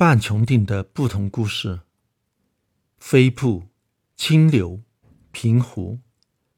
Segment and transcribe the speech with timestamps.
[0.00, 1.80] 半穹顶的不同故事：
[2.96, 3.64] 飞瀑、
[4.16, 4.80] 清流、
[5.30, 6.00] 平湖、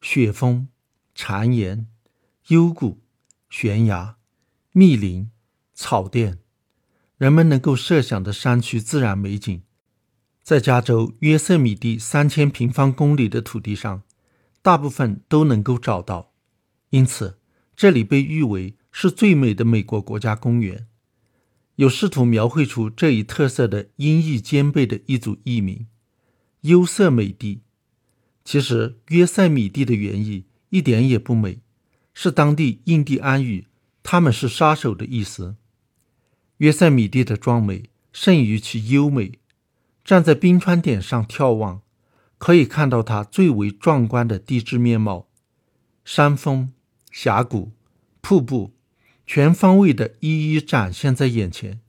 [0.01, 0.69] 雪峰、
[1.17, 1.89] 谗岩、
[2.47, 3.01] 幽谷、
[3.51, 4.15] 悬崖、
[4.71, 5.29] 密林、
[5.75, 6.39] 草甸，
[7.17, 9.63] 人们能够设想的山区自然美景，
[10.45, 14.05] 在加州约瑟米蒂三千平方公里的土地上，
[14.63, 16.33] 大部分都能够找到。
[16.91, 17.41] 因此，
[17.75, 20.87] 这里被誉为是最美的美国国家公园。
[21.77, 25.87] 有试图描绘出这一特色的音译兼备的一组译名
[26.63, 27.63] “优色美地”。
[28.45, 31.61] 其实，约塞米蒂的原意一点也不美，
[32.13, 33.67] 是当地印第安语
[34.03, 35.57] “他们是杀手”的意思。
[36.59, 39.39] 约塞米蒂的壮美胜于其优美。
[40.05, 41.83] 站在冰川点上眺望，
[42.39, 45.29] 可以看到它最为壮观的地质面貌：
[46.05, 46.73] 山峰。
[47.13, 47.73] 峡谷、
[48.23, 48.73] 瀑布，
[49.27, 51.81] 全方位的一一展现在眼前。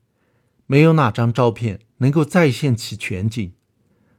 [0.66, 3.54] 没有哪张照片能够再现其全景，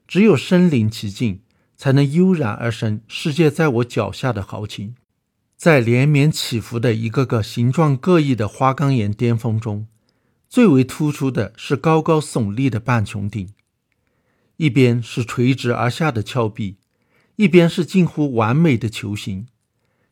[0.07, 1.41] 只有身临其境，
[1.75, 4.95] 才能悠然而生世界在我脚下的豪情。
[5.57, 9.87] 在连绵起伏的一个个形状各异的花岗岩巅峰中，
[10.49, 13.49] 最为突出的是高高耸立的半穹顶，
[14.59, 16.77] 一边是垂直而下的峭壁，
[17.37, 19.47] 一边是近乎完美的球形。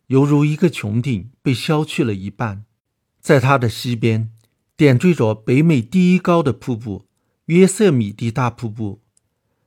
[0.06, 2.64] 犹如一个穹顶被削去了一半，
[3.22, 4.32] 在它的西边
[4.76, 7.06] 点缀着北美第一高的瀑布——
[7.46, 9.00] 约瑟米蒂大瀑布；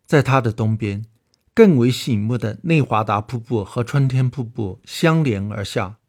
[0.06, 1.06] 在它的东边，
[1.54, 6.00] 更为醒目的内华达瀑布和春天瀑布相连而下。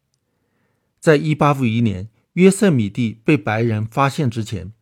[0.99, 4.73] 在一八五一年约瑟米蒂被白人发现之前，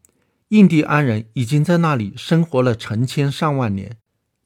[0.47, 3.97] 印第安人已经在那里生活了成千上万年，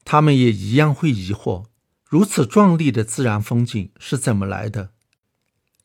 [0.04, 1.64] 他们也一样会疑惑：
[2.04, 4.90] 如此壮丽的自然风景是怎么来的？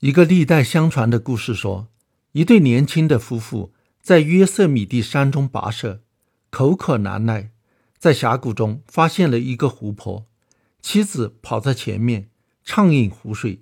[0.01, 1.87] 一个历代相传的故事说，
[2.35, 6.01] 一对年轻的夫妇在约瑟米蒂山中跋涉，
[6.49, 7.51] 口渴难耐，
[7.97, 10.25] 在峡谷中发现了一个湖泊。
[10.81, 12.27] 妻子跑在前面
[12.61, 13.61] 畅饮湖水，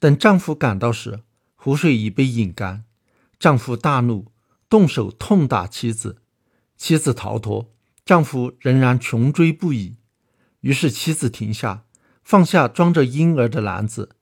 [0.00, 1.20] 等丈夫赶到时，
[1.56, 2.84] 湖水已被饮干。
[3.38, 4.32] 丈夫大怒，
[4.70, 6.22] 动手痛打妻子。
[6.78, 7.70] 妻子逃脱，
[8.06, 9.96] 丈夫仍然穷追不已。
[10.60, 11.84] 于是妻子停下，
[12.24, 14.16] 放下装着婴儿的篮子。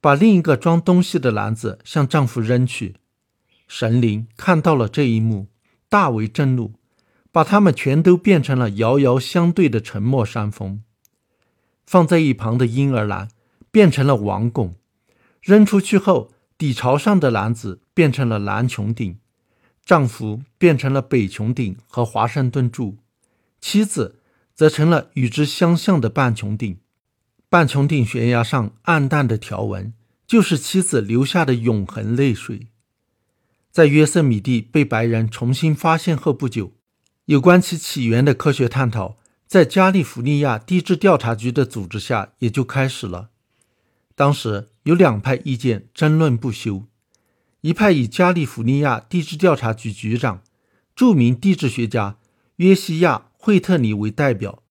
[0.00, 2.94] 把另一个装东西的篮子向丈夫扔去，
[3.72, 5.46] 神灵看到了这一幕，
[5.88, 6.74] 大为震怒，
[7.30, 10.82] 把他们全都变成了遥遥相对的沉默山峰。
[11.86, 13.28] 放在一旁的婴儿篮
[13.70, 14.74] 变成了王拱，
[15.40, 19.20] 扔出去后，底朝上的篮子变成了南穹顶，
[19.84, 22.98] 丈夫变成了北穹顶和华盛顿柱，
[23.60, 24.16] 妻子
[24.52, 26.76] 则成了与之相像的半穹顶。
[27.48, 29.94] 半穹顶悬崖上暗淡的条纹，
[30.26, 32.66] 就是妻子流下的永恒泪水。
[33.70, 36.72] 在约瑟米蒂被白人重新发现后不久，
[37.26, 39.16] 有关其起源的科学探讨，
[39.46, 43.30] 在加利福尼亚地质调查局的组织下也就开始了。
[44.14, 46.84] 当时有两派意见争论不休，
[47.60, 50.42] 一派以加利福尼亚地质调查局局长、
[50.94, 52.16] 著名地质学家
[52.56, 54.62] 约西亚·惠特尼为代表，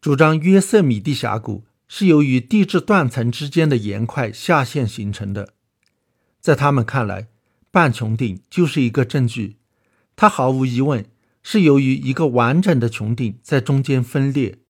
[0.00, 1.64] 主张约瑟米蒂峡谷。
[1.88, 5.50] 是由于地质断层之间的岩块下陷形成的。
[6.40, 7.28] 在他们看来，
[7.76, 9.58] 半穹顶就是一个证据。
[10.16, 11.04] 它毫无疑问
[11.42, 14.60] 是由于一个完整的穹顶在中间分裂、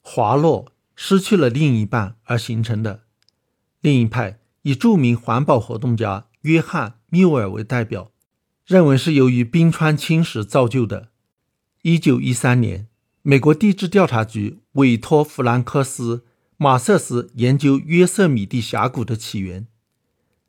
[0.00, 3.04] 滑落，失去了另一半而形成的。
[3.80, 8.10] 另一派以著名环保活动家约翰·缪尔为代表，
[8.66, 11.10] 认为是由于冰川侵蚀造就的。
[11.82, 12.88] 一九一三年，
[13.22, 16.24] 美国地质调查局委托弗兰克斯。
[16.58, 19.68] 马瑟斯研究约瑟米蒂峡谷的起源。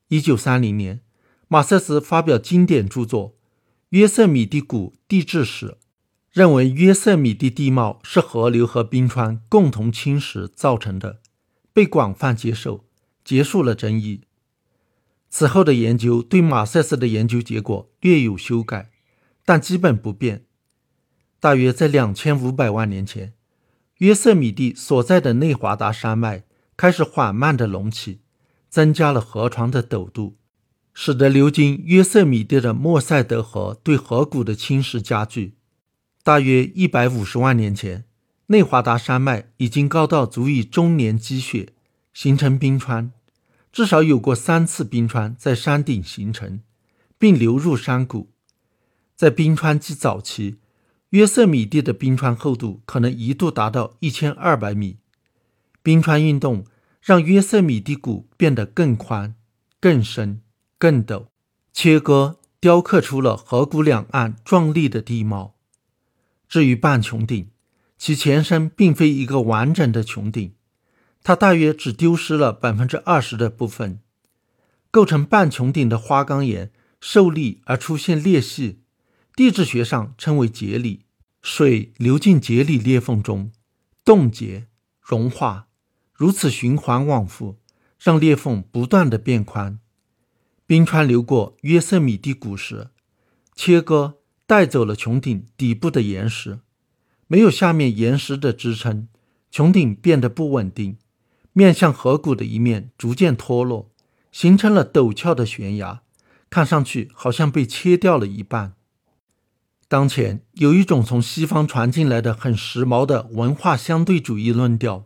[0.08, 1.02] 一九三零年，
[1.48, 3.30] 马瑟斯发表经典著作
[3.90, 5.68] 《约瑟米蒂谷地质史》，
[6.32, 11.22] 认为约瑟米蒂地貌是河流和冰川共同侵蚀造成的，
[11.72, 12.86] 被广泛接受，
[13.24, 14.22] 结束了争议。
[15.30, 18.90] 此后的研究对马瑟斯的研究结果略有修改，
[19.46, 20.46] 但基本不变。
[21.40, 23.34] 大约在两千五百万年前。
[24.00, 26.44] 约瑟米蒂所在的内华达山脉
[26.76, 28.22] 开始缓慢地隆起，
[28.70, 30.38] 增加了河床的陡度，
[31.00, 35.54] 使得流经约瑟米蒂的莫塞德河对河谷的侵蚀加剧。
[36.24, 38.06] 大约一百五十万年前，
[38.48, 41.70] 内华达山脉已经高到足以终年积雪，
[42.16, 43.12] 形成冰川。
[43.72, 46.62] 至少有过三次冰川在山顶形成，
[47.20, 48.32] 并流入山谷。
[49.16, 50.58] 在冰川期早期。
[51.12, 54.98] 约瑟米蒂的冰川厚度可能一度达到一千二百米。
[55.84, 56.66] 冰川运动
[57.02, 59.36] 让约瑟米蒂谷变得更宽、
[59.80, 60.42] 更深、
[60.80, 61.28] 更陡，
[61.74, 65.56] 切割、雕刻出了河谷两岸壮丽的地貌。
[66.48, 67.50] 至于半穹顶，
[67.98, 70.54] 其前身并非一个完整的穹顶，
[71.24, 74.00] 它大约只丢失了百分之二十的部分。
[74.92, 76.72] 构成半穹顶的花岗岩
[77.02, 78.82] 受力而出现裂隙，
[79.36, 81.06] 地质学上称为节理。
[81.42, 83.52] 水流进节理裂缝中，
[84.04, 84.68] 冻结、
[85.02, 85.68] 融化，
[86.14, 87.58] 如此循环往复，
[88.00, 89.80] 让裂缝不断的变宽。
[90.68, 92.90] 冰川流过约瑟米蒂谷时，
[93.56, 96.60] 切割带走了穹顶底部的岩石，
[97.28, 99.08] 没有下面岩石的支撑，
[99.50, 100.98] 穹顶变得不稳定，
[101.54, 103.90] 面向河谷的一面逐渐脱落，
[104.34, 106.02] 形成了陡峭的悬崖，
[106.50, 108.74] 看上去好像被切掉了一半。
[109.88, 115.06] 当前有一种从西方传进来的很时髦的文化相对主义论调，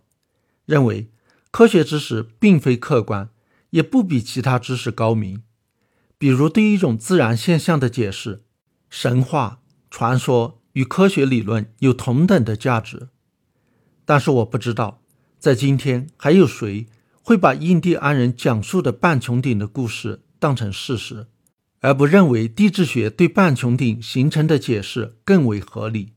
[0.66, 1.12] 认为
[1.52, 3.30] 科学知识并非客观，
[3.70, 5.44] 也不比其他知识高明。
[6.22, 8.44] 比如对一种自然现象的解释，
[8.92, 9.60] 神话
[9.90, 13.10] 传说与科学理论有同等的价值。
[14.06, 15.02] 但是我不知道，
[15.40, 16.86] 在今天还有谁
[17.24, 21.26] 会把印第安人讲述的半穹顶的故事当成事实。
[21.80, 26.14] 而不认为地质学对半穹顶形成的解释更为合理。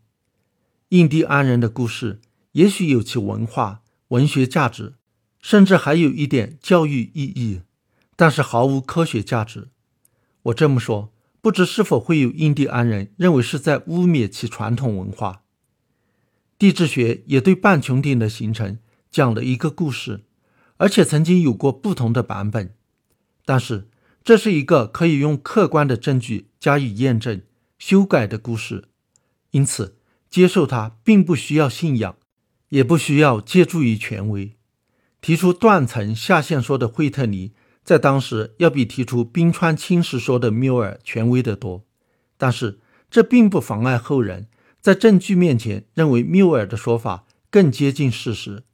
[0.91, 2.21] 印第安人的故事
[2.53, 4.97] 也许有其文化、文学价值，
[5.41, 7.63] 甚至还有一点教育意义，
[8.15, 9.69] 但是毫无科学价值。
[10.45, 15.43] 我这么说，不知是否会有印第安人认为是在污蔑其传统文化。
[16.59, 18.79] 地质学也对半穹顶的形成
[19.11, 20.25] 讲了一个故事，
[20.77, 22.75] 而且曾经有过不同的版本，
[23.45, 23.89] 但是。
[24.27, 27.43] 这是一个可以用客观的证据加以验证、
[27.79, 28.89] 修改的故事，
[29.51, 29.99] 因此
[30.31, 32.17] 接受它并不需要信仰，
[32.71, 34.57] 也不需要借助于权威。
[35.21, 37.53] 提出断层下陷说的惠特尼，
[37.85, 41.85] 在当时要比提出冰川侵蚀说的缪尔权威得多，
[42.39, 44.49] 但是这并不妨碍后人
[44.81, 48.65] 在证据面前认为缪尔的说法更接近事实。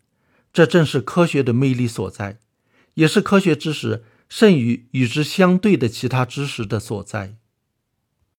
[0.53, 2.39] 这正是科学的魅力所在，
[2.95, 4.05] 也是科学知识。
[4.31, 7.35] 胜于与之相对的其他知识的所在。